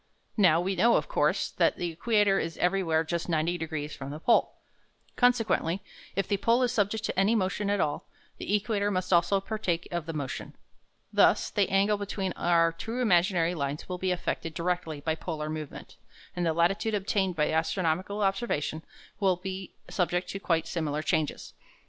Now 0.35 0.59
we 0.59 0.75
know, 0.75 0.95
of 0.95 1.07
course, 1.07 1.51
that 1.51 1.77
the 1.77 1.91
equator 1.91 2.39
is 2.39 2.57
everywhere 2.57 3.03
just 3.03 3.29
90 3.29 3.59
degrees 3.59 3.95
from 3.95 4.09
the 4.09 4.19
pole. 4.19 4.55
Consequently, 5.15 5.79
if 6.15 6.27
the 6.27 6.37
pole 6.37 6.63
is 6.63 6.71
subject 6.71 7.03
to 7.03 7.19
any 7.19 7.35
motion 7.35 7.69
at 7.69 7.79
all, 7.79 8.07
the 8.39 8.55
equator 8.55 8.89
must 8.89 9.13
also 9.13 9.39
partake 9.39 9.87
of 9.91 10.07
the 10.07 10.13
motion. 10.13 10.55
Thus 11.13 11.51
the 11.51 11.69
angle 11.69 11.97
between 11.97 12.31
our 12.33 12.71
two 12.71 12.99
imaginary 12.99 13.53
lines 13.53 13.87
will 13.87 13.99
be 13.99 14.09
affected 14.11 14.55
directly 14.55 15.01
by 15.01 15.13
polar 15.13 15.51
movement, 15.51 15.97
and 16.35 16.47
the 16.47 16.51
latitude 16.53 16.95
obtained 16.95 17.35
by 17.35 17.51
astronomical 17.51 18.23
observation 18.23 18.81
will 19.19 19.35
be 19.35 19.75
subject 19.87 20.29
to 20.29 20.39
quite 20.39 20.65
similar 20.65 21.03
changes. 21.03 21.53